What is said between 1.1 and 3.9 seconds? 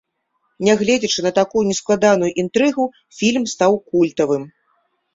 на такую нескладаную інтрыгу, фільм стаў